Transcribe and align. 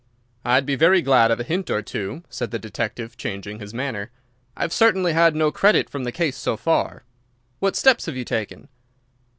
"I'd 0.43 0.65
be 0.65 0.75
very 0.75 1.03
glad 1.03 1.29
of 1.29 1.39
a 1.39 1.43
hint 1.43 1.69
or 1.69 1.83
two," 1.83 2.23
said 2.27 2.49
the 2.49 2.57
detective, 2.57 3.17
changing 3.17 3.59
his 3.59 3.71
manner. 3.71 4.09
"I've 4.57 4.73
certainly 4.73 5.13
had 5.13 5.35
no 5.35 5.51
credit 5.51 5.91
from 5.91 6.05
the 6.05 6.11
case 6.11 6.37
so 6.37 6.57
far." 6.57 7.03
"What 7.59 7.75
steps 7.75 8.07
have 8.07 8.17
you 8.17 8.25
taken?" 8.25 8.67